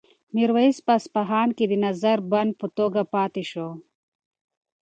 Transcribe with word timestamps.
میرویس 0.35 0.77
په 0.85 0.91
اصفهان 0.99 1.49
کې 1.57 1.65
د 1.67 1.73
نظر 1.85 2.17
بند 2.31 2.51
په 2.59 2.67
توګه 2.77 3.01
پاتې 3.13 3.43
شو. 3.51 3.69